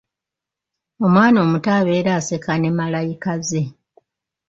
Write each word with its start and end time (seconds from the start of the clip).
Omwana 1.05 1.37
omuto 1.45 1.69
abeera 1.79 2.11
aseka 2.19 2.53
ne 2.57 2.69
malayika 2.79 3.33
ze. 3.47 3.63